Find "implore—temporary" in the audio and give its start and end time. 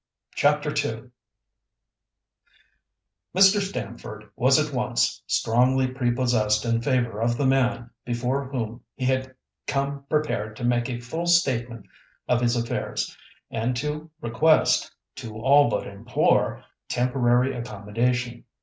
15.85-17.55